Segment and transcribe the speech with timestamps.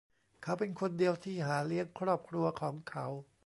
[0.43, 3.07] เขาเป็นคนเดียวที่หาเลี้ยงครอบครัวของเขา